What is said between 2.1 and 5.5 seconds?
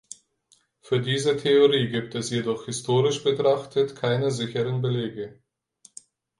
es jedoch, historisch betrachtet, keine sicheren Belege.